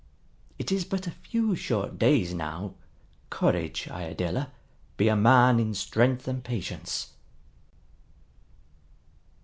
[0.57, 2.73] It is but a few short days now.
[3.29, 4.49] Courage, Iadilla,
[4.97, 7.13] be a man in strength and patience."